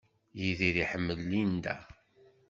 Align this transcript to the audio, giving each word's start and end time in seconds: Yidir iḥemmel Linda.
Yidir 0.39 0.75
iḥemmel 0.83 1.19
Linda. 1.29 1.75